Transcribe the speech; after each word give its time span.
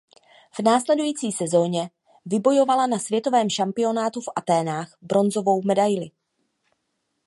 V 0.51 0.59
následující 0.59 1.31
sezóně 1.31 1.89
vybojovala 2.25 2.87
na 2.87 2.99
světovém 2.99 3.49
šampionátu 3.49 4.21
v 4.21 4.25
Athénách 4.35 4.97
bronzovou 5.01 5.61
medaili. 5.65 6.11